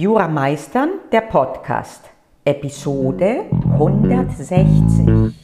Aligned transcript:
Jura 0.00 0.28
Meistern, 0.28 0.92
der 1.12 1.20
Podcast, 1.20 2.08
Episode 2.46 3.44
160. 3.74 5.34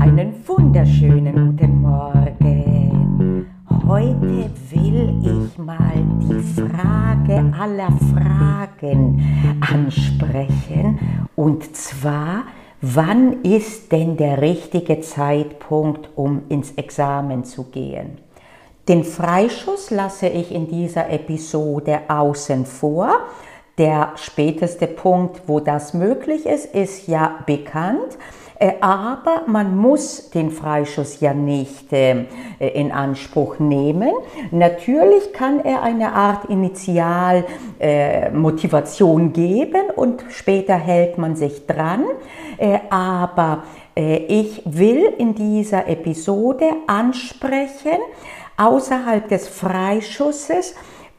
Einen 0.00 0.34
wunderschönen 0.46 1.50
guten 1.50 1.82
Morgen. 1.82 3.46
Heute 3.86 4.50
will 4.70 5.20
ich 5.20 5.58
mal 5.58 6.02
die 6.22 6.40
Frage 6.40 7.52
aller 7.54 7.92
Fragen 8.14 9.60
ansprechen. 9.60 10.98
Und 11.36 11.76
zwar, 11.76 12.44
wann 12.80 13.42
ist 13.42 13.92
denn 13.92 14.16
der 14.16 14.40
richtige 14.40 15.02
Zeitpunkt, 15.02 16.08
um 16.14 16.44
ins 16.48 16.70
Examen 16.76 17.44
zu 17.44 17.64
gehen? 17.64 18.23
Den 18.88 19.04
Freischuss 19.04 19.90
lasse 19.90 20.28
ich 20.28 20.52
in 20.52 20.68
dieser 20.68 21.10
Episode 21.10 22.00
außen 22.08 22.66
vor. 22.66 23.10
Der 23.78 24.12
späteste 24.16 24.86
Punkt, 24.86 25.42
wo 25.46 25.58
das 25.58 25.94
möglich 25.94 26.46
ist, 26.46 26.74
ist 26.74 27.08
ja 27.08 27.38
bekannt. 27.46 28.18
Äh, 28.58 28.72
aber 28.80 29.42
man 29.46 29.76
muss 29.76 30.30
den 30.30 30.50
Freischuss 30.50 31.20
ja 31.20 31.34
nicht 31.34 31.92
äh, 31.92 32.24
in 32.58 32.90
Anspruch 32.92 33.58
nehmen. 33.58 34.12
Natürlich 34.52 35.32
kann 35.32 35.62
er 35.64 35.82
eine 35.82 36.12
Art 36.12 36.44
Initialmotivation 36.46 39.32
geben 39.32 39.90
und 39.96 40.24
später 40.28 40.76
hält 40.76 41.18
man 41.18 41.34
sich 41.36 41.66
dran. 41.66 42.04
Äh, 42.58 42.78
aber 42.90 43.64
ich 43.96 44.60
will 44.64 45.04
in 45.18 45.36
dieser 45.36 45.86
Episode 45.86 46.64
ansprechen, 46.88 48.00
außerhalb 48.56 49.28
des 49.28 49.48
Freischusses 49.48 50.74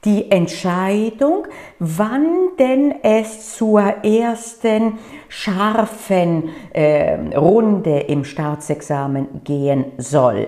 die 0.06 0.30
Entscheidung, 0.30 1.48
wann 1.80 2.56
denn 2.60 2.94
es 3.02 3.56
zur 3.56 3.82
ersten 3.82 5.00
scharfen 5.28 6.50
äh, 6.74 7.36
Runde 7.36 8.02
im 8.02 8.24
Staatsexamen 8.24 9.42
gehen 9.44 9.86
soll. 9.98 10.48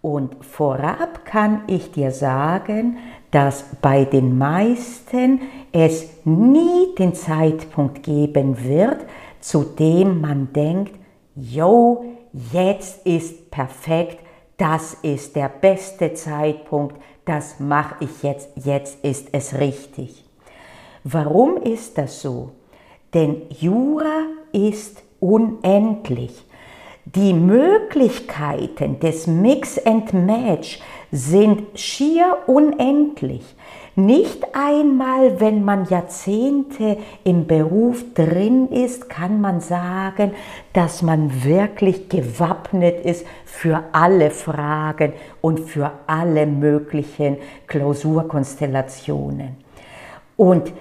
Und 0.00 0.36
vorab 0.44 1.24
kann 1.24 1.62
ich 1.66 1.90
dir 1.90 2.12
sagen, 2.12 2.98
dass 3.32 3.64
bei 3.82 4.04
den 4.04 4.38
meisten 4.38 5.40
es 5.72 6.08
nie 6.24 6.94
den 6.96 7.12
Zeitpunkt 7.14 8.04
geben 8.04 8.64
wird, 8.64 8.98
zu 9.40 9.64
dem 9.64 10.20
man 10.20 10.52
denkt, 10.52 10.94
yo, 11.34 12.04
jetzt 12.52 13.04
ist 13.04 13.50
perfekt, 13.50 14.20
das 14.56 14.94
ist 15.02 15.36
der 15.36 15.48
beste 15.48 16.14
Zeitpunkt, 16.14 16.96
das 17.24 17.60
mache 17.60 17.96
ich 18.04 18.22
jetzt, 18.22 18.48
jetzt 18.56 19.04
ist 19.04 19.28
es 19.32 19.58
richtig. 19.58 20.24
Warum 21.04 21.56
ist 21.58 21.98
das 21.98 22.22
so? 22.22 22.52
Denn 23.12 23.42
Jura 23.50 24.22
ist 24.52 25.02
unendlich. 25.20 26.44
Die 27.04 27.32
Möglichkeiten 27.32 28.98
des 28.98 29.26
Mix 29.26 29.78
and 29.84 30.12
Match 30.12 30.80
sind 31.12 31.78
schier 31.78 32.36
unendlich. 32.46 33.54
Nicht 33.98 34.44
einmal, 34.54 35.40
wenn 35.40 35.64
man 35.64 35.88
Jahrzehnte 35.88 36.98
im 37.24 37.46
Beruf 37.46 38.04
drin 38.12 38.68
ist, 38.68 39.08
kann 39.08 39.40
man 39.40 39.60
sagen, 39.60 40.32
dass 40.74 41.00
man 41.00 41.44
wirklich 41.44 42.10
gewappnet 42.10 43.06
ist 43.06 43.26
für 43.46 43.84
alle 43.92 44.30
Fragen 44.30 45.14
und 45.40 45.60
für 45.60 45.92
alle 46.06 46.46
möglichen 46.46 47.38
Klausurkonstellationen. 47.68 49.56
Und 50.36 50.74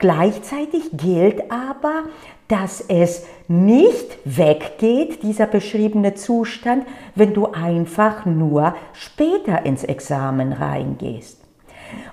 gleichzeitig 0.00 0.90
gilt 0.94 1.50
aber, 1.52 2.04
dass 2.52 2.84
es 2.86 3.24
nicht 3.48 4.18
weggeht, 4.26 5.22
dieser 5.22 5.46
beschriebene 5.46 6.14
Zustand, 6.14 6.84
wenn 7.14 7.32
du 7.32 7.46
einfach 7.46 8.26
nur 8.26 8.74
später 8.92 9.64
ins 9.64 9.84
Examen 9.84 10.52
reingehst. 10.52 11.40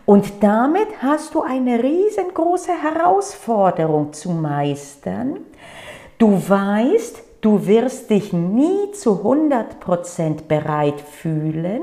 Und 0.06 0.42
damit 0.42 0.88
hast 1.02 1.36
du 1.36 1.42
eine 1.42 1.84
riesengroße 1.84 2.72
Herausforderung 2.72 4.14
zu 4.14 4.32
meistern. 4.32 5.40
Du 6.18 6.42
weißt, 6.48 7.22
du 7.42 7.68
wirst 7.68 8.10
dich 8.10 8.32
nie 8.32 8.94
zu 8.94 9.22
100% 9.22 10.48
bereit 10.48 11.02
fühlen 11.02 11.82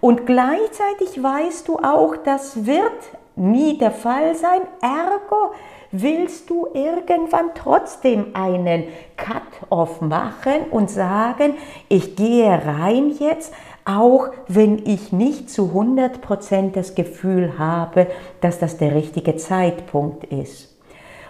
und 0.00 0.26
gleichzeitig 0.26 1.22
weißt 1.22 1.68
du 1.68 1.78
auch, 1.78 2.16
das 2.16 2.66
wird 2.66 2.90
nie 3.36 3.78
der 3.78 3.90
Fall 3.90 4.34
sein. 4.34 4.62
Ergo 4.80 5.52
willst 5.90 6.50
du 6.50 6.66
irgendwann 6.74 7.50
trotzdem 7.54 8.34
einen 8.34 8.84
Cut-off 9.16 10.00
machen 10.00 10.66
und 10.70 10.90
sagen, 10.90 11.54
ich 11.88 12.16
gehe 12.16 12.50
rein 12.50 13.14
jetzt, 13.18 13.52
auch 13.84 14.28
wenn 14.48 14.84
ich 14.86 15.12
nicht 15.12 15.50
zu 15.50 15.70
100% 15.74 16.72
das 16.72 16.94
Gefühl 16.94 17.58
habe, 17.58 18.06
dass 18.40 18.58
das 18.58 18.76
der 18.76 18.94
richtige 18.94 19.36
Zeitpunkt 19.36 20.24
ist. 20.24 20.74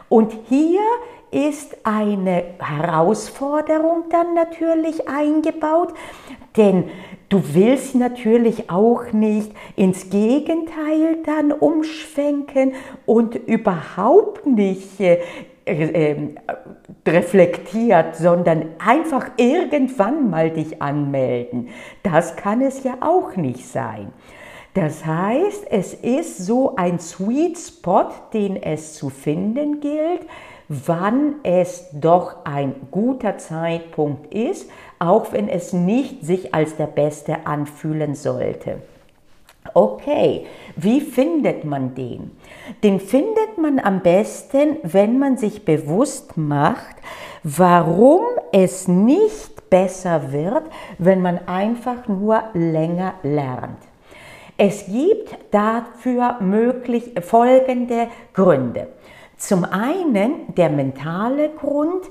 Und 0.08 0.32
hier 0.48 0.80
ist 1.34 1.76
eine 1.82 2.44
Herausforderung 2.60 4.04
dann 4.10 4.34
natürlich 4.34 5.08
eingebaut, 5.08 5.92
denn 6.56 6.84
du 7.28 7.42
willst 7.52 7.96
natürlich 7.96 8.70
auch 8.70 9.12
nicht 9.12 9.50
ins 9.74 10.10
Gegenteil 10.10 11.18
dann 11.26 11.50
umschwenken 11.50 12.74
und 13.04 13.34
überhaupt 13.34 14.46
nicht 14.46 15.00
äh, 15.00 15.18
äh, 15.66 16.16
reflektiert, 17.06 18.14
sondern 18.14 18.66
einfach 18.78 19.30
irgendwann 19.36 20.30
mal 20.30 20.50
dich 20.50 20.80
anmelden. 20.80 21.68
Das 22.04 22.36
kann 22.36 22.60
es 22.60 22.84
ja 22.84 22.98
auch 23.00 23.34
nicht 23.34 23.66
sein. 23.66 24.12
Das 24.74 25.06
heißt, 25.06 25.66
es 25.70 25.94
ist 25.94 26.38
so 26.38 26.74
ein 26.76 26.98
Sweet 26.98 27.56
Spot, 27.56 28.08
den 28.32 28.56
es 28.56 28.94
zu 28.94 29.08
finden 29.08 29.80
gilt, 29.80 30.26
wann 30.68 31.36
es 31.42 31.86
doch 31.92 32.44
ein 32.44 32.74
guter 32.90 33.38
Zeitpunkt 33.38 34.32
ist, 34.34 34.70
auch 34.98 35.32
wenn 35.32 35.48
es 35.48 35.72
nicht 35.72 36.24
sich 36.24 36.54
als 36.54 36.76
der 36.76 36.86
beste 36.86 37.46
anfühlen 37.46 38.14
sollte. 38.14 38.82
Okay, 39.72 40.46
wie 40.76 41.00
findet 41.00 41.64
man 41.64 41.94
den? 41.94 42.32
Den 42.82 43.00
findet 43.00 43.56
man 43.56 43.78
am 43.78 44.00
besten, 44.00 44.76
wenn 44.82 45.18
man 45.18 45.38
sich 45.38 45.64
bewusst 45.64 46.36
macht, 46.36 46.96
warum 47.42 48.22
es 48.52 48.88
nicht 48.88 49.70
besser 49.70 50.32
wird, 50.32 50.64
wenn 50.98 51.22
man 51.22 51.48
einfach 51.48 52.06
nur 52.08 52.42
länger 52.52 53.14
lernt. 53.22 53.78
Es 54.56 54.86
gibt 54.86 55.36
dafür 55.50 56.36
möglich 56.40 57.12
folgende 57.22 58.08
Gründe. 58.32 58.88
Zum 59.36 59.64
einen 59.64 60.54
der 60.54 60.70
mentale 60.70 61.50
Grund, 61.50 62.04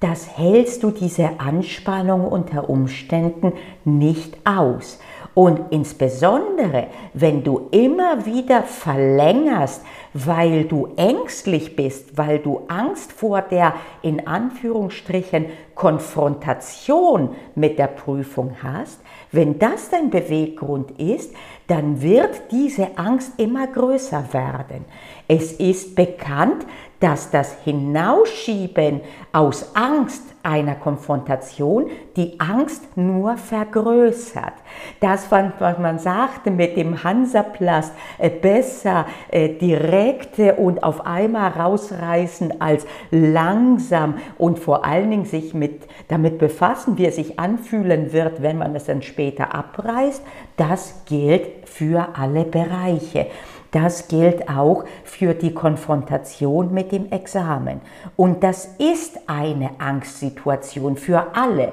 das 0.00 0.36
hältst 0.36 0.82
du 0.82 0.90
diese 0.90 1.38
Anspannung 1.38 2.26
unter 2.26 2.70
Umständen 2.70 3.52
nicht 3.84 4.38
aus. 4.46 4.98
Und 5.34 5.60
insbesondere, 5.70 6.88
wenn 7.14 7.44
du 7.44 7.68
immer 7.70 8.26
wieder 8.26 8.62
verlängerst, 8.62 9.82
weil 10.12 10.64
du 10.64 10.88
ängstlich 10.96 11.76
bist, 11.76 12.18
weil 12.18 12.40
du 12.40 12.62
Angst 12.66 13.12
vor 13.12 13.42
der 13.42 13.74
in 14.02 14.26
Anführungsstrichen 14.26 15.46
Konfrontation 15.74 17.36
mit 17.54 17.78
der 17.78 17.86
Prüfung 17.86 18.56
hast, 18.62 19.00
wenn 19.30 19.58
das 19.58 19.88
dein 19.90 20.10
Beweggrund 20.10 20.98
ist, 20.98 21.32
dann 21.70 22.02
wird 22.02 22.50
diese 22.50 22.98
Angst 22.98 23.34
immer 23.36 23.68
größer 23.68 24.32
werden. 24.32 24.84
Es 25.28 25.52
ist 25.52 25.94
bekannt, 25.94 26.66
dass 26.98 27.30
das 27.30 27.54
Hinausschieben 27.62 29.00
aus 29.32 29.76
Angst 29.76 30.29
einer 30.42 30.74
Konfrontation 30.74 31.90
die 32.16 32.38
Angst 32.40 32.96
nur 32.96 33.36
vergrößert. 33.36 34.54
Das, 35.00 35.30
was 35.30 35.78
man 35.78 35.98
sagte 35.98 36.50
mit 36.50 36.76
dem 36.76 37.02
Hansaplast, 37.04 37.92
äh, 38.18 38.30
besser 38.30 39.06
äh, 39.30 39.48
direkt 39.48 40.38
und 40.58 40.82
auf 40.82 41.06
einmal 41.06 41.50
rausreißen 41.50 42.60
als 42.60 42.86
langsam 43.10 44.14
und 44.38 44.58
vor 44.58 44.84
allen 44.84 45.10
Dingen 45.10 45.24
sich 45.24 45.54
mit, 45.54 45.86
damit 46.08 46.38
befassen, 46.38 46.98
wie 46.98 47.06
es 47.06 47.16
sich 47.16 47.38
anfühlen 47.38 48.12
wird, 48.12 48.42
wenn 48.42 48.58
man 48.58 48.74
es 48.74 48.84
dann 48.84 49.02
später 49.02 49.54
abreißt, 49.54 50.22
das 50.56 51.04
gilt 51.06 51.68
für 51.68 52.08
alle 52.16 52.44
Bereiche. 52.44 53.26
Das 53.70 54.08
gilt 54.08 54.48
auch 54.48 54.84
für 55.04 55.34
die 55.34 55.54
Konfrontation 55.54 56.74
mit 56.74 56.92
dem 56.92 57.10
Examen. 57.12 57.80
Und 58.16 58.42
das 58.42 58.68
ist 58.78 59.18
eine 59.26 59.70
Angstsituation 59.78 60.96
für 60.96 61.34
alle. 61.34 61.72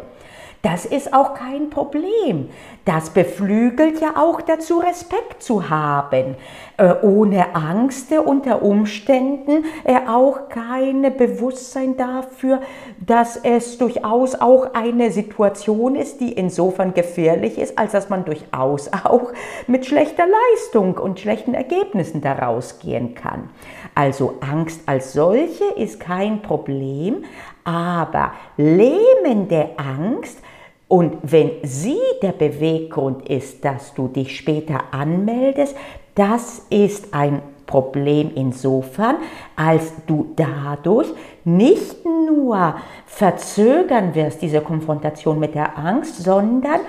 Das 0.62 0.86
ist 0.86 1.14
auch 1.14 1.36
kein 1.36 1.70
Problem. 1.70 2.50
Das 2.84 3.12
beflügelt 3.12 4.02
ja 4.02 4.16
auch 4.18 4.42
dazu, 4.42 4.80
Respekt 4.80 5.44
zu 5.44 5.70
haben. 5.70 6.36
Äh, 6.78 6.96
ohne 7.04 7.56
Angst 7.56 8.12
unter 8.12 8.62
Umständen 8.62 9.66
äh, 9.84 9.98
auch 10.08 10.50
kein 10.50 11.02
Bewusstsein 11.18 11.96
dafür, 11.98 12.62
dass 13.06 13.38
es 13.38 13.78
durchaus 13.78 14.36
auch 14.36 14.74
eine 14.74 15.12
Situation 15.12 15.96
ist, 15.96 16.22
die 16.22 16.34
insofern 16.34 16.94
gefährlich 16.94 17.58
ist, 17.58 17.78
als 17.78 17.92
dass 17.92 18.10
man 18.10 18.26
durchaus 18.26 18.92
auch 18.94 19.34
mit 19.68 19.86
schlechter 19.86 20.26
Leistung 20.26 20.98
und 20.98 21.20
schlechten 21.20 21.54
Ergebnissen 21.54 22.22
daraus 22.22 22.80
gehen 22.80 23.16
kann. 23.16 23.50
Also 23.96 24.36
Angst 24.42 24.82
als 24.86 25.14
solche 25.14 25.66
ist 25.76 26.00
kein 26.00 26.42
Problem, 26.42 27.26
aber 27.64 28.34
lähmende 28.56 29.72
Angst 29.78 30.40
und 30.88 31.18
wenn 31.22 31.52
sie 31.64 32.00
der 32.22 32.32
Beweggrund 32.32 33.28
ist, 33.30 33.66
dass 33.66 33.94
du 33.94 34.08
dich 34.08 34.38
später 34.38 34.86
anmeldest, 34.92 35.76
das 36.16 36.66
ist 36.70 37.14
ein 37.14 37.42
Problem 37.66 38.32
insofern, 38.34 39.18
als 39.58 39.92
du 40.08 40.34
dadurch 40.38 41.10
nicht 41.44 42.06
nur 42.06 42.76
verzögern 43.06 44.16
wirst, 44.16 44.42
diese 44.42 44.62
Konfrontation 44.62 45.40
mit 45.40 45.54
der 45.54 45.78
Angst, 45.78 46.24
sondern 46.24 46.80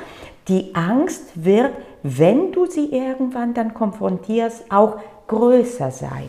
die 0.47 0.75
Angst 0.75 1.31
wird, 1.35 1.73
wenn 2.05 2.53
du 2.53 2.67
sie 2.67 2.93
irgendwann 2.93 3.53
dann 3.53 3.75
konfrontierst, 3.75 4.71
auch 4.71 4.99
größer 5.27 5.91
sein. 5.91 6.29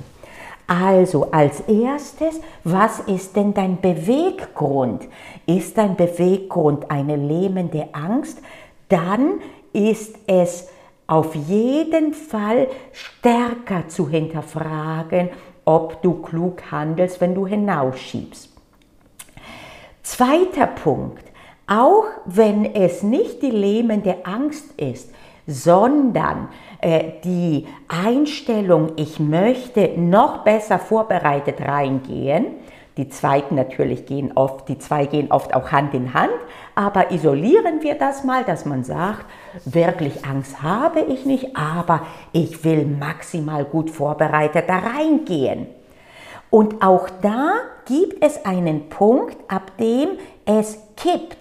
Also 0.69 1.31
als 1.31 1.62
erstes, 1.62 2.39
was 2.63 3.00
ist 3.00 3.36
denn 3.36 3.56
dein 3.56 3.81
Beweggrund? 3.81 5.07
Ist 5.48 5.80
dein 5.80 5.95
Beweggrund 5.95 6.92
eine 6.92 7.16
lähmende 7.16 7.89
Angst? 7.94 8.39
Dann 8.88 9.42
ist 9.74 10.16
es 10.27 10.69
auf 11.07 11.33
jeden 11.33 12.13
Fall 12.13 12.68
stärker 12.92 13.88
zu 13.88 14.10
hinterfragen, 14.10 15.30
ob 15.66 16.04
du 16.04 16.21
klug 16.21 16.62
handelst, 16.69 17.19
wenn 17.19 17.33
du 17.33 17.48
hinausschiebst. 17.48 18.56
Zweiter 20.04 20.68
Punkt, 20.68 21.24
auch 21.66 22.06
wenn 22.25 22.75
es 22.75 23.01
nicht 23.01 23.42
die 23.42 23.50
lähmende 23.50 24.24
Angst 24.24 24.80
ist, 24.80 25.12
sondern 25.49 26.49
äh, 26.79 27.13
die 27.23 27.67
Einstellung, 27.87 28.91
ich 28.95 29.19
möchte 29.19 29.99
noch 29.99 30.43
besser 30.43 30.77
vorbereitet 30.77 31.59
reingehen. 31.59 32.45
Die 32.97 33.09
zweiten 33.09 33.55
natürlich 33.55 34.05
gehen 34.05 34.33
oft, 34.35 34.67
die 34.67 34.77
zwei 34.77 35.05
gehen 35.05 35.31
oft 35.31 35.53
auch 35.55 35.71
Hand 35.71 35.93
in 35.93 36.13
Hand, 36.13 36.33
aber 36.75 37.11
isolieren 37.11 37.81
wir 37.81 37.95
das 37.95 38.23
mal, 38.23 38.43
dass 38.43 38.65
man 38.65 38.83
sagt, 38.83 39.25
wirklich 39.65 40.25
Angst 40.25 40.61
habe 40.61 40.99
ich 41.01 41.25
nicht, 41.25 41.55
aber 41.55 42.01
ich 42.33 42.63
will 42.63 42.85
maximal 42.85 43.63
gut 43.65 43.89
vorbereitet 43.89 44.65
da 44.67 44.79
reingehen. 44.79 45.67
Und 46.49 46.81
auch 46.81 47.09
da 47.21 47.53
gibt 47.85 48.23
es 48.23 48.45
einen 48.45 48.89
Punkt, 48.89 49.37
ab 49.47 49.71
dem 49.77 50.09
es 50.45 50.79
kippt. 50.97 51.38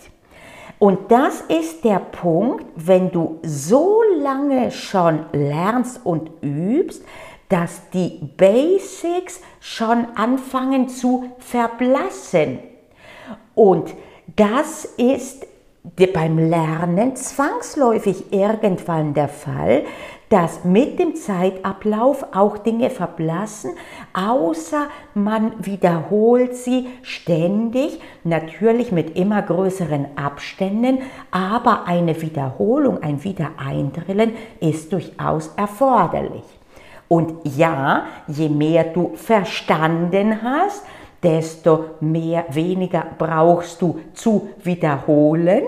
Und 0.79 1.11
das 1.11 1.41
ist 1.43 1.85
der 1.85 1.99
Punkt, 1.99 2.65
wenn 2.77 3.11
du 3.11 3.41
so 3.43 4.01
lange 4.21 4.71
schon 4.71 5.27
lernst 5.33 6.01
und 6.05 6.31
übst, 6.41 7.03
dass 7.49 7.89
die 7.91 8.21
Basics 8.37 9.41
schon 9.61 10.07
anfangen 10.15 10.89
zu 10.89 11.33
verblassen. 11.39 12.61
Und 13.55 13.95
das 14.37 14.85
ist 14.85 15.47
beim 16.13 16.39
Lernen 16.39 17.17
zwangsläufig 17.17 18.33
irgendwann 18.33 19.15
der 19.15 19.29
Fall, 19.29 19.85
dass 20.29 20.65
mit 20.65 20.99
dem 20.99 21.15
Zeitablauf 21.15 22.27
auch 22.33 22.59
Dinge 22.59 22.91
verblassen, 22.91 23.73
außer 24.13 24.89
man 25.15 25.53
wiederholt 25.65 26.55
sie 26.55 26.89
ständig, 27.03 28.01
natürlich 28.25 28.93
mit 28.93 29.17
immer 29.17 29.43
größeren 29.43 30.17
Abständen, 30.17 30.99
aber 31.31 31.87
eine 31.87 32.21
Wiederholung, 32.21 33.03
ein 33.03 33.25
Wiedereindrillen 33.25 34.33
ist 34.61 34.93
durchaus 34.93 35.53
erforderlich. 35.57 36.45
Und 37.09 37.35
ja, 37.57 38.05
je 38.27 38.51
mehr 38.51 38.85
du 38.85 39.13
verstanden 39.15 40.43
hast, 40.43 40.85
desto 41.23 41.97
mehr, 42.01 42.47
weniger 42.51 43.05
brauchst 43.19 43.83
du 43.83 44.01
zu 44.15 44.51
wiederholen. 44.63 45.65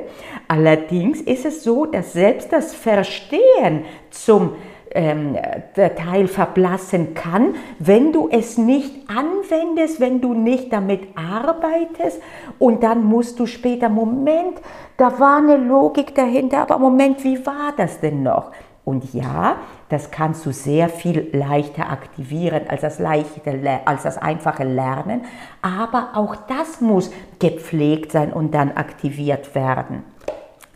Allerdings 0.49 1.21
ist 1.21 1.45
es 1.45 1.65
so, 1.65 1.87
dass 1.87 2.13
selbst 2.13 2.53
das 2.53 2.75
Verstehen 2.75 3.85
zum 4.11 4.53
ähm, 4.93 5.37
Teil 5.75 6.27
verblassen 6.27 7.15
kann, 7.15 7.55
wenn 7.79 8.13
du 8.13 8.29
es 8.31 8.59
nicht 8.59 9.09
anwendest, 9.09 10.01
wenn 10.01 10.21
du 10.21 10.35
nicht 10.35 10.73
damit 10.73 11.03
arbeitest 11.17 12.21
und 12.59 12.83
dann 12.83 13.05
musst 13.05 13.39
du 13.39 13.47
später, 13.47 13.89
Moment, 13.89 14.61
da 14.97 15.19
war 15.19 15.39
eine 15.39 15.57
Logik 15.57 16.15
dahinter, 16.15 16.59
aber 16.59 16.79
Moment, 16.79 17.23
wie 17.25 17.45
war 17.47 17.73
das 17.77 18.01
denn 18.01 18.23
noch? 18.23 18.51
Und 18.91 19.15
ja, 19.15 19.59
das 19.89 20.11
kannst 20.11 20.45
du 20.45 20.53
sehr 20.53 20.89
viel 20.89 21.31
leichter 21.33 21.91
aktivieren 21.91 22.63
als 22.67 22.81
das, 22.81 22.99
leichte, 22.99 23.81
als 23.85 24.03
das 24.03 24.19
einfache 24.19 24.65
Lernen, 24.65 25.21
aber 25.63 26.09
auch 26.15 26.35
das 26.49 26.81
muss 26.81 27.13
gepflegt 27.39 28.11
sein 28.11 28.33
und 28.33 28.53
dann 28.53 28.73
aktiviert 28.73 29.55
werden. 29.55 30.03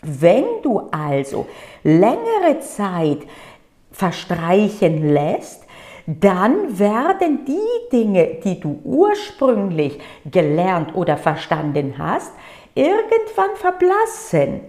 Wenn 0.01 0.45
du 0.63 0.83
also 0.93 1.47
längere 1.83 2.61
Zeit 2.61 3.27
verstreichen 3.91 5.13
lässt, 5.13 5.65
dann 6.07 6.79
werden 6.79 7.45
die 7.47 7.91
Dinge, 7.91 8.37
die 8.45 8.61
du 8.61 8.79
ursprünglich 8.85 9.99
gelernt 10.31 10.95
oder 10.95 11.17
verstanden 11.17 11.95
hast, 11.99 12.33
irgendwann 12.77 13.57
verblassen. 13.57 14.61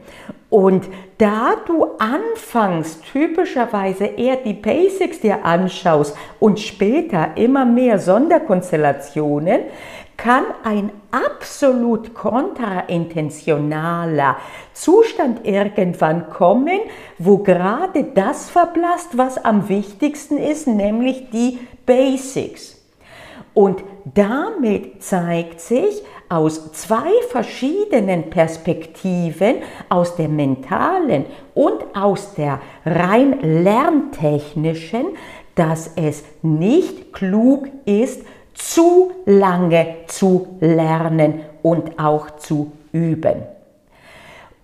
Und 0.56 0.88
da 1.18 1.56
du 1.68 1.86
anfangs 2.00 3.02
typischerweise 3.12 4.06
eher 4.06 4.38
die 4.38 4.54
Basics 4.54 5.20
dir 5.20 5.44
anschaust 5.44 6.16
und 6.40 6.62
später 6.62 7.32
immer 7.36 7.66
mehr 7.66 8.00
Sonderkonstellationen, 8.00 9.64
kann 10.16 10.46
ein 10.64 10.92
absolut 11.12 12.14
kontraintentionaler 12.14 14.38
Zustand 14.72 15.46
irgendwann 15.46 16.30
kommen, 16.30 16.80
wo 17.18 17.40
gerade 17.40 18.06
das 18.16 18.50
verblasst, 18.50 19.18
was 19.18 19.44
am 19.44 19.68
wichtigsten 19.68 20.38
ist, 20.38 20.68
nämlich 20.68 21.32
die 21.32 21.60
Basics. 21.86 22.75
Und 23.56 23.84
damit 24.14 25.02
zeigt 25.02 25.62
sich, 25.62 26.04
aus 26.30 26.72
zwei 26.74 27.10
verschiedenen 27.30 28.30
Perspektiven, 28.30 29.56
aus 29.90 30.16
der 30.16 30.28
mentalen 30.28 31.26
und 31.54 31.84
aus 31.96 32.34
der 32.36 32.60
rein 32.86 33.40
lerntechnischen, 33.64 35.06
dass 35.56 35.92
es 35.96 36.24
nicht 36.42 37.14
klug 37.14 37.68
ist, 37.86 38.26
zu 38.54 39.12
lange 39.26 39.96
zu 40.08 40.48
lernen 40.60 41.42
und 41.62 41.98
auch 42.00 42.32
zu 42.32 42.72
üben. 42.92 43.44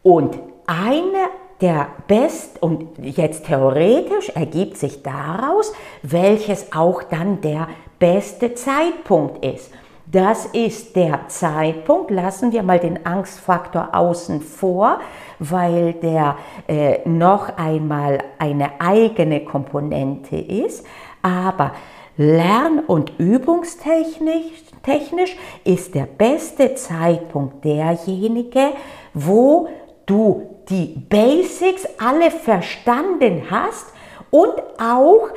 Und 0.03 0.37
eine 0.65 1.29
der 1.61 1.87
Best 2.07 2.61
und 2.61 2.87
jetzt 3.01 3.45
theoretisch 3.45 4.29
ergibt 4.29 4.77
sich 4.77 5.03
daraus, 5.03 5.73
welches 6.01 6.73
auch 6.73 7.03
dann 7.03 7.41
der 7.41 7.67
beste 8.01 8.55
Zeitpunkt 8.55 9.45
ist. 9.45 9.71
Das 10.07 10.47
ist 10.47 10.97
der 10.97 11.29
Zeitpunkt, 11.29 12.11
lassen 12.11 12.51
wir 12.51 12.63
mal 12.63 12.79
den 12.79 13.05
Angstfaktor 13.05 13.89
außen 13.93 14.41
vor, 14.41 14.99
weil 15.39 15.93
der 15.93 16.35
äh, 16.67 17.07
noch 17.07 17.57
einmal 17.57 18.17
eine 18.37 18.81
eigene 18.81 19.45
Komponente 19.45 20.35
ist. 20.35 20.85
Aber 21.21 21.71
lern- 22.17 22.79
und 22.79 23.17
übungstechnisch 23.19 24.63
technisch 24.83 25.37
ist 25.63 25.95
der 25.95 26.07
beste 26.07 26.75
Zeitpunkt 26.75 27.63
derjenige, 27.63 28.71
wo 29.13 29.69
du 30.05 30.57
die 30.69 31.05
Basics 31.09 31.87
alle 31.99 32.31
verstanden 32.31 33.43
hast 33.49 33.93
und 34.31 34.53
auch 34.79 35.29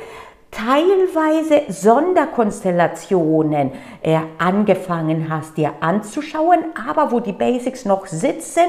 teilweise 0.55 1.71
Sonderkonstellationen 1.71 3.71
äh, 4.01 4.17
angefangen 4.37 5.29
hast 5.29 5.57
dir 5.57 5.73
anzuschauen, 5.81 6.59
aber 6.89 7.11
wo 7.11 7.19
die 7.19 7.33
Basics 7.33 7.85
noch 7.85 8.07
sitzen 8.07 8.63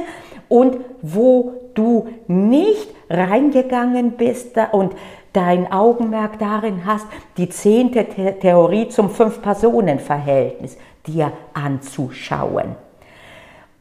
und 0.48 0.78
wo 1.02 1.70
du 1.74 2.08
nicht 2.26 2.88
reingegangen 3.08 4.12
bist 4.12 4.56
und 4.72 4.94
dein 5.32 5.70
Augenmerk 5.70 6.38
darin 6.38 6.82
hast, 6.84 7.06
die 7.36 7.48
zehnte 7.48 8.06
The 8.16 8.32
Theorie 8.40 8.88
zum 8.88 9.10
Fünf-Personen-Verhältnis 9.10 10.78
dir 11.06 11.32
anzuschauen. 11.52 12.76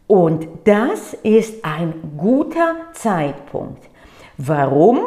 Und 0.07 0.47
das 0.65 1.13
ist 1.23 1.65
ein 1.65 1.93
guter 2.17 2.75
Zeitpunkt. 2.93 3.83
Warum? 4.37 4.99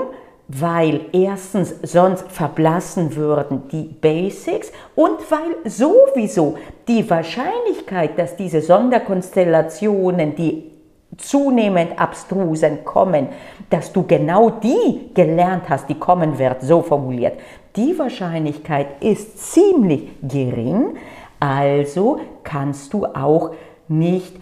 Weil 0.49 1.02
erstens 1.12 1.75
sonst 1.83 2.33
verblassen 2.33 3.14
würden 3.14 3.69
die 3.71 3.83
Basics 3.83 4.73
und 4.95 5.19
weil 5.31 5.71
sowieso 5.71 6.57
die 6.88 7.09
Wahrscheinlichkeit, 7.09 8.19
dass 8.19 8.35
diese 8.35 8.62
Sonderkonstellationen, 8.62 10.35
die 10.35 10.71
zunehmend 11.19 11.99
abstrusen 11.99 12.85
kommen, 12.85 13.28
dass 13.69 13.93
du 13.93 14.05
genau 14.05 14.50
die 14.50 15.11
gelernt 15.12 15.69
hast, 15.69 15.88
die 15.88 15.99
kommen 15.99 16.38
wird, 16.38 16.62
so 16.62 16.81
formuliert, 16.81 17.38
die 17.76 17.99
Wahrscheinlichkeit 17.99 19.02
ist 19.02 19.52
ziemlich 19.52 20.09
gering, 20.23 20.97
also 21.40 22.21
kannst 22.43 22.95
du 22.95 23.05
auch 23.05 23.52
nicht 23.88 24.35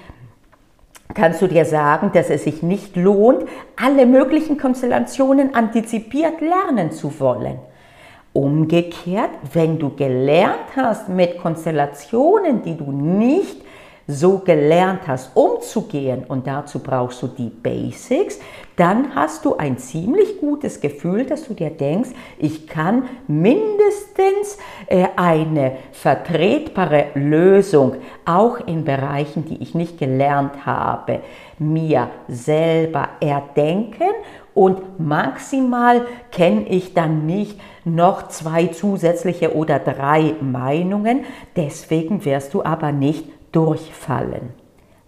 kannst 1.16 1.42
du 1.42 1.48
dir 1.48 1.64
sagen, 1.64 2.10
dass 2.12 2.30
es 2.30 2.44
sich 2.44 2.62
nicht 2.62 2.94
lohnt, 2.94 3.44
alle 3.82 4.06
möglichen 4.06 4.58
Konstellationen 4.58 5.54
antizipiert 5.54 6.40
lernen 6.40 6.92
zu 6.92 7.18
wollen. 7.18 7.58
Umgekehrt, 8.32 9.30
wenn 9.54 9.78
du 9.78 9.96
gelernt 9.96 10.76
hast 10.76 11.08
mit 11.08 11.38
Konstellationen, 11.38 12.62
die 12.62 12.76
du 12.76 12.92
nicht 12.92 13.62
so 14.06 14.38
gelernt 14.38 15.02
hast, 15.06 15.36
umzugehen, 15.36 16.24
und 16.28 16.46
dazu 16.46 16.78
brauchst 16.78 17.22
du 17.22 17.26
die 17.26 17.50
Basics, 17.50 18.38
dann 18.76 19.14
hast 19.14 19.44
du 19.44 19.56
ein 19.56 19.78
ziemlich 19.78 20.38
gutes 20.38 20.80
Gefühl, 20.80 21.24
dass 21.24 21.46
du 21.48 21.54
dir 21.54 21.70
denkst, 21.70 22.10
ich 22.38 22.68
kann 22.68 23.08
mindestens 23.26 24.58
äh, 24.86 25.06
eine 25.16 25.78
vertretbare 25.92 27.06
Lösung, 27.14 27.96
auch 28.24 28.60
in 28.66 28.84
Bereichen, 28.84 29.44
die 29.46 29.62
ich 29.62 29.74
nicht 29.74 29.98
gelernt 29.98 30.66
habe, 30.66 31.20
mir 31.58 32.10
selber 32.28 33.08
erdenken 33.20 34.10
und 34.56 34.98
maximal 34.98 36.06
kenne 36.32 36.66
ich 36.68 36.94
dann 36.94 37.26
nicht 37.26 37.60
noch 37.84 38.28
zwei 38.28 38.68
zusätzliche 38.68 39.54
oder 39.54 39.78
drei 39.78 40.34
Meinungen. 40.40 41.26
Deswegen 41.56 42.24
wirst 42.24 42.54
du 42.54 42.64
aber 42.64 42.90
nicht 42.90 43.35
durchfallen. 43.56 44.50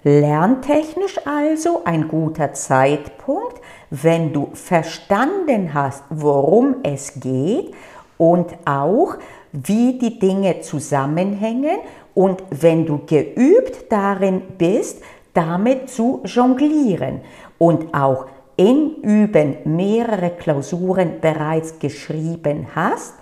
Lerntechnisch 0.04 1.20
also 1.26 1.82
ein 1.84 2.08
guter 2.08 2.54
Zeitpunkt, 2.54 3.60
wenn 3.90 4.32
du 4.32 4.48
verstanden 4.54 5.74
hast, 5.74 6.02
worum 6.08 6.76
es 6.82 7.20
geht 7.20 7.74
und 8.16 8.54
auch, 8.64 9.16
wie 9.52 9.98
die 9.98 10.18
Dinge 10.18 10.62
zusammenhängen 10.62 11.78
und 12.14 12.42
wenn 12.50 12.86
du 12.86 13.00
geübt 13.04 13.92
darin 13.92 14.40
bist, 14.56 15.02
damit 15.34 15.90
zu 15.90 16.22
jonglieren 16.24 17.20
und 17.58 17.92
auch 17.92 18.26
in 18.56 18.96
Üben 19.02 19.58
mehrere 19.64 20.30
Klausuren 20.30 21.20
bereits 21.20 21.78
geschrieben 21.78 22.66
hast, 22.74 23.12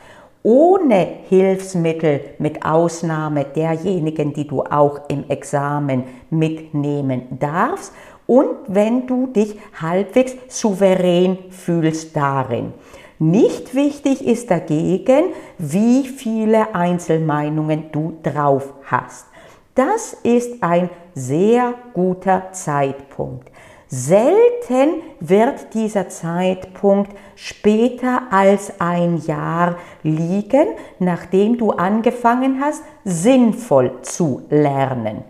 ohne 0.47 1.09
Hilfsmittel 1.29 2.21
mit 2.39 2.65
Ausnahme 2.65 3.45
derjenigen, 3.47 4.33
die 4.33 4.47
du 4.47 4.63
auch 4.63 5.01
im 5.09 5.29
Examen 5.29 6.05
mitnehmen 6.31 7.23
darfst 7.41 7.93
und 8.29 8.55
wenn 8.69 9.09
du 9.09 9.27
dich 9.27 9.57
halbwegs 9.81 10.37
souverän 10.47 11.37
fühlst 11.51 12.15
darin. 12.17 12.73
Nicht 13.19 13.75
wichtig 13.75 14.25
ist 14.25 14.49
dagegen, 14.49 15.33
wie 15.59 16.07
viele 16.07 16.77
Einzelmeinungen 16.77 17.91
du 17.91 18.17
drauf 18.23 18.73
hast. 18.85 19.27
Das 19.75 20.13
ist 20.23 20.63
ein 20.63 20.91
sehr 21.13 21.75
guter 21.93 22.53
Zeitpunkt. 22.53 23.51
Selten 23.89 25.03
wird 25.21 25.73
dieser 25.75 26.09
Zeitpunkt 26.09 27.17
später 27.37 28.23
als 28.31 28.81
ein 28.81 29.19
Jahr 29.19 29.77
liegen, 30.03 30.67
nachdem 30.99 31.57
du 31.57 31.71
angefangen 31.71 32.61
hast, 32.61 32.83
sinnvoll 33.05 34.03
zu 34.03 34.43
lernen. 34.51 35.23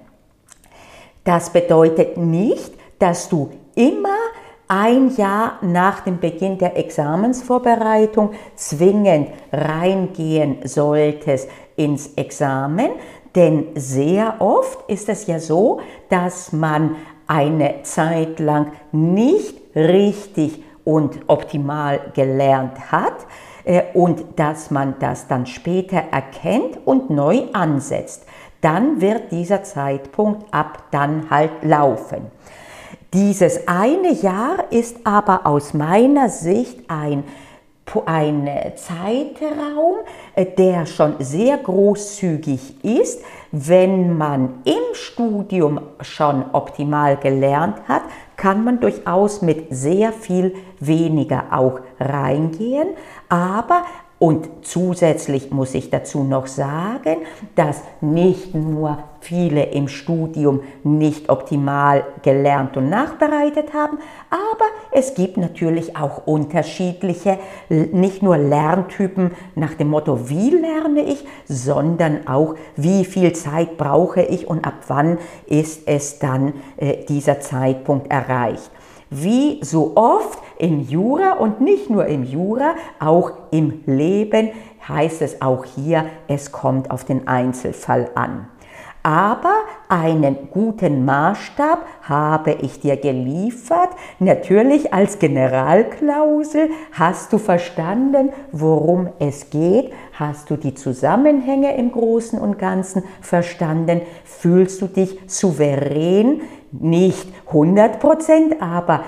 Das 1.25 1.51
bedeutet 1.51 2.17
nicht, 2.17 2.73
dass 2.99 3.29
du 3.29 3.51
immer 3.75 4.17
ein 4.69 5.15
Jahr 5.17 5.59
nach 5.61 6.01
dem 6.01 6.19
Beginn 6.19 6.57
der 6.57 6.77
Examensvorbereitung 6.77 8.31
zwingend 8.55 9.29
reingehen 9.53 10.59
solltest 10.65 11.49
ins 11.77 12.15
Examen, 12.15 12.91
denn 13.35 13.67
sehr 13.75 14.37
oft 14.39 14.89
ist 14.89 15.09
es 15.11 15.27
ja 15.27 15.39
so, 15.39 15.81
dass 16.09 16.53
man 16.53 16.97
eine 17.27 17.83
Zeit 17.83 18.39
lang 18.41 18.73
nicht 18.93 19.57
richtig 19.75 20.63
und 20.85 21.19
optimal 21.27 22.01
gelernt 22.15 22.93
hat 22.93 23.27
äh, 23.65 23.83
und 23.95 24.25
dass 24.37 24.71
man 24.71 24.95
das 25.01 25.27
dann 25.27 25.47
später 25.47 26.03
erkennt 26.11 26.79
und 26.85 27.11
neu 27.11 27.45
ansetzt. 27.53 28.25
Dann 28.61 29.01
wird 29.01 29.33
dieser 29.33 29.63
Zeitpunkt 29.63 30.53
ab 30.53 30.85
dann 30.91 31.29
halt 31.31 31.63
laufen. 31.63 32.31
Dieses 33.13 33.69
eine 33.69 34.13
Jahr 34.13 34.71
ist 34.71 34.99
aber 35.05 35.47
aus 35.47 35.75
meiner 35.75 36.29
Sicht 36.29 36.89
ein 36.89 37.25
ein 38.05 38.49
Zeitraum, 38.77 39.97
äh, 40.35 40.45
der 40.45 40.87
schon 40.87 41.15
sehr 41.19 41.57
großzügig 41.59 42.85
ist. 42.85 43.23
Wenn 43.53 44.19
man 44.19 44.63
im 44.65 44.95
Studium 44.95 45.81
schon 46.01 46.45
optimal 46.53 47.17
gelernt 47.17 47.77
hat, 47.89 48.03
kann 48.37 48.65
man 48.65 48.81
durchaus 48.81 49.41
mit 49.41 49.69
sehr 49.71 50.13
viel 50.13 50.55
weniger 50.79 51.45
auch 51.53 51.81
reingehen. 51.99 52.89
Aber 53.29 53.85
und 54.19 54.49
zusätzlich 54.63 55.51
muss 55.51 55.75
ich 55.75 55.91
dazu 55.91 56.25
noch 56.25 56.47
sagen, 56.47 57.19
dass 57.55 57.83
nicht 58.01 58.55
nur 58.55 58.99
viele 59.21 59.65
im 59.65 59.89
Studium 59.89 60.63
nicht 60.85 61.29
optimal 61.29 62.05
gelernt 62.23 62.79
und 62.79 62.89
nachbereitet 62.89 63.75
haben, 63.75 63.99
aber 64.31 64.65
es 64.93 65.15
gibt 65.15 65.37
natürlich 65.37 65.97
auch 65.97 66.27
unterschiedliche, 66.27 67.39
nicht 67.69 68.23
nur 68.23 68.39
Lerntypen 68.39 69.33
nach 69.55 69.75
dem 69.75 69.89
Motto, 69.89 70.31
wie 70.31 70.49
lerne 70.49 71.03
ich, 71.03 71.27
sondern 71.45 72.27
auch, 72.27 72.55
wie 72.77 73.05
viel 73.05 73.35
Zeit 73.35 73.77
brauche 73.77 74.23
ich 74.23 74.49
und 74.49 74.67
ab 74.67 74.85
wann 74.87 75.19
ist 75.47 75.87
es 75.87 76.19
dann 76.19 76.55
äh, 76.79 77.05
dieser 77.05 77.41
Zeitpunkt 77.41 78.11
erreicht. 78.11 78.71
Wie 79.11 79.61
so 79.63 79.93
oft 79.97 80.41
im 80.59 80.81
Jura 80.81 81.35
und 81.35 81.61
nicht 81.61 81.91
nur 81.91 82.07
im 82.07 82.25
Jura, 82.25 82.75
auch 82.99 83.33
im 83.51 83.83
Leben 83.87 84.51
heißt 84.89 85.23
es 85.23 85.43
auch 85.43 85.65
hier, 85.65 86.07
es 86.29 86.53
kommt 86.53 86.91
auf 86.91 87.05
den 87.05 87.29
Einzelfall 87.29 88.11
an. 88.15 88.49
Aber 89.07 89.55
einen 89.89 90.51
guten 90.51 91.05
Maßstab 91.05 91.87
habe 92.03 92.57
ich 92.61 92.81
dir 92.81 92.97
geliefert. 92.97 93.91
Natürlich 94.19 94.93
als 94.93 95.21
Generalklausel 95.21 96.71
hast 96.91 97.33
du 97.33 97.39
verstanden, 97.39 98.31
worum 98.51 99.11
es 99.21 99.51
geht. 99.51 99.93
Hast 100.13 100.51
du 100.51 100.57
die 100.57 100.75
Zusammenhänge 100.75 101.77
im 101.77 101.93
Großen 101.93 102.37
und 102.37 102.59
Ganzen 102.59 103.05
verstanden? 103.21 104.01
Fühlst 104.25 104.83
du 104.83 104.89
dich 104.89 105.21
souverän? 105.29 106.41
Nicht 106.81 107.27
100 107.47 108.01
Prozent, 108.01 108.61
aber 108.61 109.05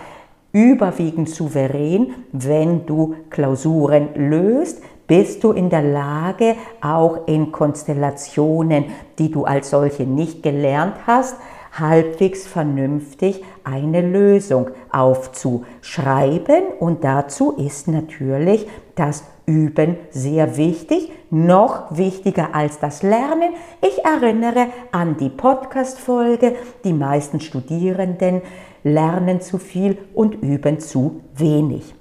überwiegend 0.53 1.29
souverän, 1.29 2.15
wenn 2.33 2.87
du 2.87 3.15
Klausuren 3.31 4.09
löst, 4.15 4.83
bist 5.07 5.43
du 5.43 5.53
in 5.53 5.71
der 5.71 5.83
Lage, 5.83 6.55
auch 6.81 7.27
in 7.27 7.51
Konstellationen, 7.51 8.87
die 9.19 9.31
du 9.31 9.45
als 9.45 9.71
solche 9.71 10.05
nicht 10.05 10.43
gelernt 10.43 10.95
hast, 11.07 11.37
halbwegs 11.79 12.47
vernünftig 12.47 13.43
eine 13.65 14.03
Lösung 14.03 14.71
aufzuschreiben. 14.91 16.65
Und 16.81 17.05
dazu 17.05 17.53
ist 17.53 17.89
natürlich 17.89 18.67
das 18.95 19.25
Üben 19.47 19.97
sehr 20.11 20.57
wichtig, 20.57 21.11
noch 21.31 21.97
wichtiger 21.97 22.55
als 22.55 22.79
das 22.79 23.03
Lernen. 23.03 23.55
Ich 23.81 24.05
erinnere 24.05 24.67
an 24.93 25.17
die 25.17 25.31
Podcast-Folge, 25.31 26.55
die 26.85 26.93
meisten 26.93 27.41
Studierenden 27.41 28.43
lernen 28.85 29.41
zu 29.41 29.59
viel 29.59 29.99
und 30.15 30.35
üben 30.43 30.81
zu 30.81 31.21
wenig. 31.35 31.98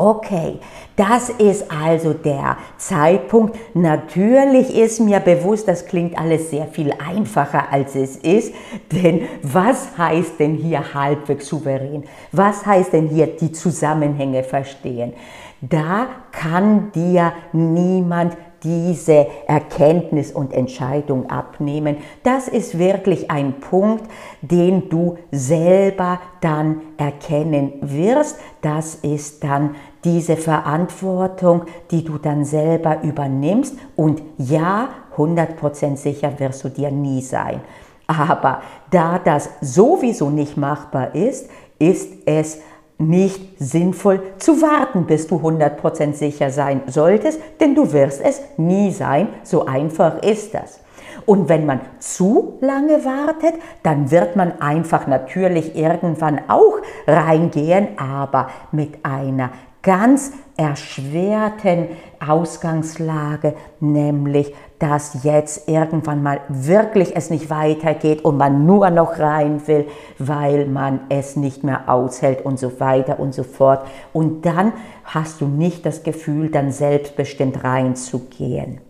Okay, 0.00 0.60
das 0.94 1.28
ist 1.28 1.72
also 1.72 2.12
der 2.12 2.56
Zeitpunkt. 2.76 3.58
Natürlich 3.74 4.72
ist 4.72 5.00
mir 5.00 5.18
bewusst, 5.18 5.66
das 5.66 5.86
klingt 5.86 6.16
alles 6.16 6.50
sehr 6.50 6.68
viel 6.68 6.92
einfacher 7.04 7.72
als 7.72 7.96
es 7.96 8.14
ist. 8.14 8.54
Denn 8.92 9.22
was 9.42 9.98
heißt 9.98 10.38
denn 10.38 10.54
hier 10.54 10.94
halbwegs 10.94 11.48
souverän? 11.48 12.04
Was 12.30 12.64
heißt 12.64 12.92
denn 12.92 13.08
hier 13.08 13.26
die 13.26 13.50
Zusammenhänge 13.50 14.44
verstehen? 14.44 15.14
Da 15.60 16.06
kann 16.30 16.92
dir 16.92 17.32
niemand 17.52 18.36
diese 18.62 19.26
Erkenntnis 19.46 20.32
und 20.32 20.52
Entscheidung 20.52 21.30
abnehmen. 21.30 21.98
Das 22.22 22.48
ist 22.48 22.78
wirklich 22.78 23.30
ein 23.30 23.60
Punkt, 23.60 24.04
den 24.40 24.88
du 24.88 25.18
selber 25.30 26.20
dann 26.40 26.80
erkennen 26.96 27.74
wirst. 27.82 28.38
Das 28.60 28.96
ist 28.96 29.44
dann 29.44 29.76
diese 30.04 30.36
Verantwortung, 30.36 31.62
die 31.90 32.04
du 32.04 32.18
dann 32.18 32.44
selber 32.44 33.02
übernimmst. 33.02 33.76
Und 33.96 34.22
ja, 34.38 34.90
100% 35.16 35.96
sicher 35.96 36.38
wirst 36.38 36.64
du 36.64 36.68
dir 36.68 36.90
nie 36.90 37.22
sein. 37.22 37.60
Aber 38.06 38.62
da 38.90 39.18
das 39.18 39.50
sowieso 39.60 40.30
nicht 40.30 40.56
machbar 40.56 41.14
ist, 41.14 41.50
ist 41.78 42.10
es 42.24 42.60
nicht 42.98 43.58
sinnvoll 43.58 44.20
zu 44.38 44.60
warten, 44.60 45.06
bis 45.06 45.26
du 45.28 45.36
100% 45.36 46.14
sicher 46.14 46.50
sein 46.50 46.82
solltest, 46.86 47.40
denn 47.60 47.74
du 47.74 47.92
wirst 47.92 48.20
es 48.20 48.42
nie 48.56 48.90
sein. 48.90 49.28
So 49.44 49.66
einfach 49.66 50.22
ist 50.22 50.54
das. 50.54 50.80
Und 51.24 51.48
wenn 51.48 51.66
man 51.66 51.80
zu 51.98 52.58
lange 52.60 53.04
wartet, 53.04 53.54
dann 53.82 54.10
wird 54.10 54.34
man 54.34 54.60
einfach 54.60 55.06
natürlich 55.06 55.76
irgendwann 55.76 56.40
auch 56.48 56.78
reingehen, 57.06 57.98
aber 57.98 58.48
mit 58.72 59.04
einer 59.04 59.50
ganz 59.82 60.32
erschwerten 60.56 61.88
Ausgangslage, 62.26 63.54
nämlich 63.78 64.54
dass 64.78 65.24
jetzt 65.24 65.68
irgendwann 65.68 66.22
mal 66.22 66.40
wirklich 66.48 67.16
es 67.16 67.30
nicht 67.30 67.50
weitergeht 67.50 68.24
und 68.24 68.36
man 68.36 68.64
nur 68.64 68.90
noch 68.90 69.18
rein 69.18 69.66
will, 69.66 69.86
weil 70.18 70.66
man 70.66 71.00
es 71.08 71.36
nicht 71.36 71.64
mehr 71.64 71.88
aushält 71.88 72.44
und 72.44 72.58
so 72.58 72.78
weiter 72.80 73.18
und 73.18 73.34
so 73.34 73.42
fort. 73.42 73.86
Und 74.12 74.46
dann 74.46 74.72
hast 75.04 75.40
du 75.40 75.46
nicht 75.46 75.84
das 75.84 76.02
Gefühl, 76.02 76.50
dann 76.50 76.70
selbstbestimmt 76.70 77.64
reinzugehen. 77.64 78.80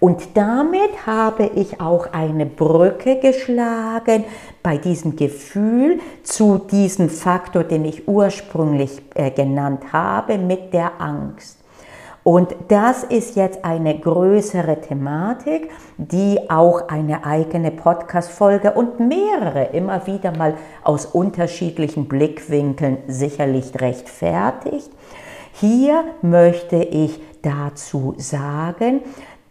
Und 0.00 0.36
damit 0.36 1.06
habe 1.06 1.50
ich 1.54 1.80
auch 1.80 2.12
eine 2.12 2.46
Brücke 2.46 3.18
geschlagen 3.20 4.24
bei 4.62 4.78
diesem 4.78 5.16
Gefühl 5.16 6.00
zu 6.22 6.58
diesem 6.58 7.10
Faktor, 7.10 7.64
den 7.64 7.84
ich 7.84 8.08
ursprünglich 8.08 9.02
äh, 9.14 9.30
genannt 9.30 9.92
habe, 9.92 10.38
mit 10.38 10.72
der 10.72 11.00
Angst. 11.00 11.57
Und 12.28 12.54
das 12.68 13.04
ist 13.04 13.36
jetzt 13.36 13.64
eine 13.64 13.98
größere 13.98 14.82
Thematik, 14.82 15.70
die 15.96 16.38
auch 16.50 16.88
eine 16.88 17.24
eigene 17.24 17.70
Podcast-Folge 17.70 18.72
und 18.72 19.00
mehrere 19.00 19.70
immer 19.72 20.06
wieder 20.06 20.36
mal 20.36 20.52
aus 20.84 21.06
unterschiedlichen 21.06 22.06
Blickwinkeln 22.06 22.98
sicherlich 23.06 23.80
rechtfertigt. 23.80 24.90
Hier 25.54 26.04
möchte 26.20 26.76
ich 26.76 27.18
dazu 27.40 28.12
sagen, 28.18 29.00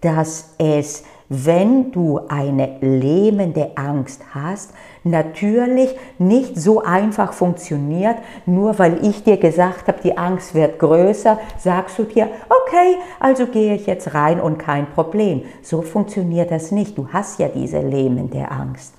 dass 0.02 0.54
es, 0.60 1.04
wenn 1.30 1.92
du 1.92 2.20
eine 2.30 2.78
lähmende 2.82 3.72
Angst 3.74 4.22
hast, 4.36 4.72
natürlich 5.10 5.96
nicht 6.18 6.60
so 6.60 6.82
einfach 6.82 7.34
funktioniert, 7.34 8.18
nur 8.46 8.78
weil 8.80 9.06
ich 9.06 9.24
dir 9.24 9.38
gesagt 9.38 9.88
habe, 9.88 10.00
die 10.04 10.18
Angst 10.18 10.54
wird 10.56 10.80
größer, 10.80 11.40
sagst 11.58 12.00
du 12.00 12.04
dir, 12.04 12.30
okay, 12.50 12.98
also 13.20 13.48
gehe 13.48 13.76
ich 13.76 13.88
jetzt 13.88 14.14
rein 14.14 14.40
und 14.40 14.58
kein 14.58 14.90
Problem. 14.92 15.44
So 15.62 15.82
funktioniert 15.82 16.52
das 16.52 16.72
nicht. 16.72 16.98
Du 16.98 17.08
hast 17.12 17.40
ja 17.40 17.48
diese 17.48 17.80
lähmende 17.80 18.50
Angst. 18.50 18.94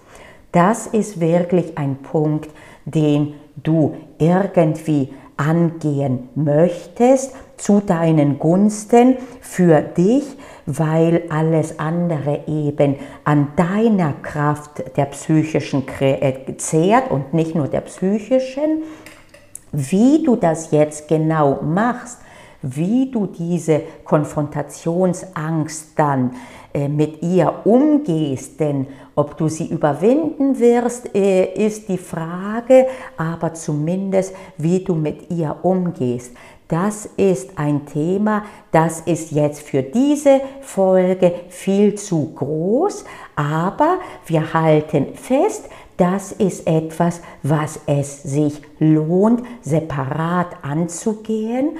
Das 0.52 0.86
ist 0.86 1.20
wirklich 1.20 1.76
ein 1.76 1.96
Punkt, 1.96 2.50
den 2.84 3.34
du 3.62 3.96
irgendwie 4.18 5.12
angehen 5.38 6.28
möchtest 6.34 7.32
zu 7.56 7.80
deinen 7.80 8.38
Gunsten 8.38 9.16
für 9.40 9.80
dich, 9.80 10.24
weil 10.66 11.22
alles 11.30 11.78
andere 11.78 12.40
eben 12.46 12.96
an 13.24 13.48
deiner 13.56 14.12
Kraft 14.22 14.96
der 14.96 15.06
psychischen 15.06 15.84
äh, 16.00 16.56
zehrt 16.58 17.10
und 17.10 17.32
nicht 17.32 17.54
nur 17.54 17.68
der 17.68 17.80
psychischen. 17.80 18.82
Wie 19.72 20.22
du 20.22 20.36
das 20.36 20.70
jetzt 20.70 21.08
genau 21.08 21.62
machst, 21.62 22.18
wie 22.62 23.10
du 23.10 23.26
diese 23.26 23.82
Konfrontationsangst 24.04 25.92
dann 25.96 26.32
äh, 26.74 26.88
mit 26.88 27.22
ihr 27.22 27.52
umgehst, 27.64 28.60
denn 28.60 28.86
ob 29.18 29.36
du 29.36 29.48
sie 29.48 29.66
überwinden 29.66 30.58
wirst, 30.60 31.14
äh, 31.14 31.52
ist 31.66 31.88
die 31.88 31.98
Frage, 31.98 32.86
aber 33.16 33.52
zumindest 33.52 34.32
wie 34.56 34.84
du 34.84 34.94
mit 34.94 35.30
ihr 35.30 35.56
umgehst. 35.62 36.32
Das 36.68 37.06
ist 37.16 37.58
ein 37.58 37.86
Thema, 37.86 38.44
das 38.70 39.00
ist 39.00 39.32
jetzt 39.32 39.62
für 39.62 39.82
diese 39.82 40.40
Folge 40.60 41.32
viel 41.48 41.94
zu 41.96 42.32
groß, 42.34 43.04
aber 43.34 43.98
wir 44.26 44.52
halten 44.54 45.14
fest, 45.14 45.64
das 45.96 46.30
ist 46.30 46.64
etwas, 46.68 47.20
was 47.42 47.80
es 47.86 48.22
sich 48.22 48.62
lohnt, 48.78 49.42
separat 49.62 50.62
anzugehen. 50.62 51.70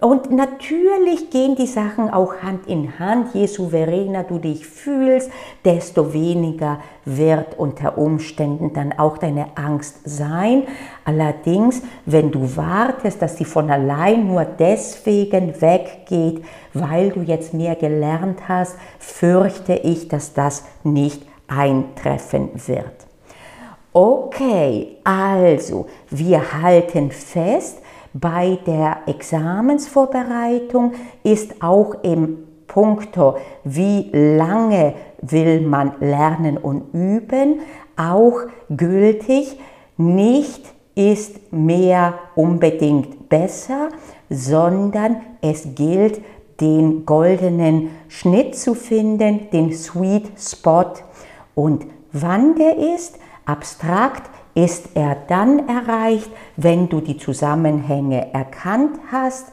Und 0.00 0.32
natürlich 0.32 1.30
gehen 1.30 1.54
die 1.54 1.68
Sachen 1.68 2.10
auch 2.10 2.42
Hand 2.42 2.66
in 2.66 2.98
Hand. 2.98 3.32
Je 3.32 3.46
souveräner 3.46 4.24
du 4.24 4.38
dich 4.38 4.66
fühlst, 4.66 5.30
desto 5.64 6.12
weniger 6.12 6.80
wird 7.04 7.56
unter 7.56 7.96
Umständen 7.96 8.72
dann 8.72 8.92
auch 8.98 9.18
deine 9.18 9.56
Angst 9.56 10.00
sein. 10.04 10.64
Allerdings, 11.04 11.80
wenn 12.06 12.32
du 12.32 12.56
wartest, 12.56 13.22
dass 13.22 13.38
sie 13.38 13.44
von 13.44 13.70
allein 13.70 14.26
nur 14.26 14.44
deswegen 14.44 15.60
weggeht, 15.60 16.44
weil 16.72 17.10
du 17.10 17.20
jetzt 17.20 17.54
mehr 17.54 17.76
gelernt 17.76 18.48
hast, 18.48 18.76
fürchte 18.98 19.74
ich, 19.74 20.08
dass 20.08 20.34
das 20.34 20.64
nicht 20.82 21.22
eintreffen 21.46 22.50
wird. 22.66 23.06
Okay, 23.92 24.96
also 25.04 25.86
wir 26.10 26.60
halten 26.60 27.12
fest, 27.12 27.78
bei 28.14 28.58
der 28.64 28.98
Examensvorbereitung 29.06 30.92
ist 31.24 31.62
auch 31.62 31.96
im 32.02 32.38
Punkto, 32.66 33.36
wie 33.64 34.08
lange 34.12 34.94
will 35.20 35.60
man 35.60 35.92
lernen 36.00 36.56
und 36.56 36.94
üben, 36.94 37.60
auch 37.96 38.40
gültig, 38.70 39.58
nicht 39.96 40.64
ist 40.94 41.52
mehr 41.52 42.14
unbedingt 42.36 43.28
besser, 43.28 43.88
sondern 44.30 45.16
es 45.42 45.74
gilt, 45.74 46.20
den 46.60 47.04
goldenen 47.04 47.90
Schnitt 48.06 48.56
zu 48.56 48.74
finden, 48.74 49.50
den 49.52 49.72
Sweet 49.72 50.30
Spot. 50.38 50.92
Und 51.56 51.86
wann 52.12 52.54
der 52.54 52.78
ist, 52.94 53.18
abstrakt 53.44 54.30
ist 54.54 54.90
er 54.94 55.16
dann 55.28 55.68
erreicht, 55.68 56.30
wenn 56.56 56.88
du 56.88 57.00
die 57.00 57.18
Zusammenhänge 57.18 58.32
erkannt 58.32 58.98
hast, 59.10 59.52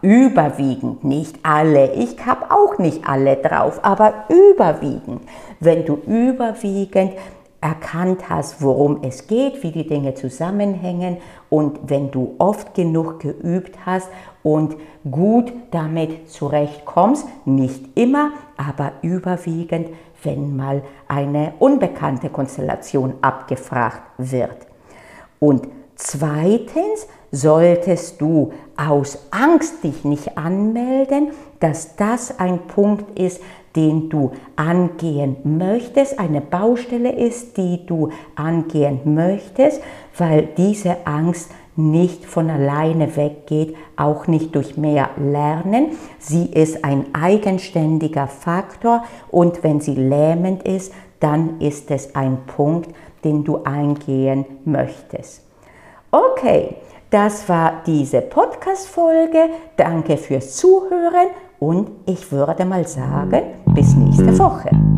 überwiegend, 0.00 1.04
nicht 1.04 1.40
alle, 1.42 1.92
ich 1.94 2.24
habe 2.24 2.50
auch 2.50 2.78
nicht 2.78 3.08
alle 3.08 3.36
drauf, 3.36 3.80
aber 3.82 4.26
überwiegend, 4.28 5.22
wenn 5.60 5.84
du 5.84 5.94
überwiegend 6.06 7.12
erkannt 7.60 8.28
hast, 8.28 8.62
worum 8.62 9.02
es 9.02 9.26
geht, 9.26 9.62
wie 9.62 9.72
die 9.72 9.86
Dinge 9.86 10.14
zusammenhängen 10.14 11.16
und 11.48 11.80
wenn 11.86 12.10
du 12.10 12.34
oft 12.38 12.74
genug 12.74 13.20
geübt 13.20 13.76
hast 13.84 14.08
und 14.42 14.76
gut 15.10 15.52
damit 15.72 16.30
zurechtkommst, 16.30 17.26
nicht 17.44 17.96
immer, 17.96 18.30
aber 18.56 18.92
überwiegend, 19.02 19.88
wenn 20.22 20.56
mal 20.56 20.82
eine 21.08 21.54
unbekannte 21.58 22.30
Konstellation 22.30 23.14
abgefragt 23.22 24.02
wird. 24.18 24.66
Und 25.38 25.68
zweitens 25.96 27.06
solltest 27.30 28.20
du 28.20 28.52
aus 28.76 29.26
Angst 29.30 29.84
dich 29.84 30.04
nicht 30.04 30.38
anmelden, 30.38 31.30
dass 31.60 31.96
das 31.96 32.38
ein 32.38 32.66
Punkt 32.66 33.18
ist, 33.18 33.40
den 33.74 34.08
du 34.08 34.32
angehen 34.56 35.36
möchtest, 35.44 36.18
eine 36.18 36.40
Baustelle 36.40 37.12
ist, 37.12 37.56
die 37.58 37.84
du 37.84 38.10
angehen 38.34 39.00
möchtest, 39.04 39.82
weil 40.16 40.48
diese 40.56 41.06
Angst 41.06 41.50
nicht 41.76 42.24
von 42.24 42.50
alleine 42.50 43.16
weggeht, 43.16 43.76
auch 43.96 44.26
nicht 44.26 44.54
durch 44.54 44.76
mehr 44.76 45.10
Lernen. 45.16 45.88
Sie 46.18 46.46
ist 46.46 46.84
ein 46.84 47.06
eigenständiger 47.14 48.26
Faktor 48.26 49.04
und 49.30 49.62
wenn 49.62 49.80
sie 49.80 49.94
lähmend 49.94 50.62
ist, 50.62 50.92
dann 51.20 51.60
ist 51.60 51.90
es 51.90 52.14
ein 52.14 52.38
Punkt, 52.46 52.90
den 53.24 53.44
du 53.44 53.62
eingehen 53.64 54.44
möchtest. 54.64 55.42
Okay, 56.10 56.76
das 57.10 57.48
war 57.48 57.82
diese 57.86 58.20
Podcast-Folge. 58.20 59.50
Danke 59.76 60.16
fürs 60.16 60.56
Zuhören 60.56 61.28
und 61.58 61.90
ich 62.06 62.30
würde 62.32 62.64
mal 62.64 62.86
sagen, 62.86 63.42
bis 63.74 63.94
nächste 63.94 64.38
Woche. 64.38 64.95